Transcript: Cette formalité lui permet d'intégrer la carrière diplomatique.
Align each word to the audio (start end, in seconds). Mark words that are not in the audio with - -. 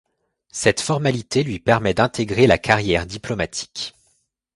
Cette 0.51 0.81
formalité 0.81 1.43
lui 1.43 1.59
permet 1.59 1.93
d'intégrer 1.93 2.47
la 2.47 2.57
carrière 2.57 3.05
diplomatique. 3.05 3.93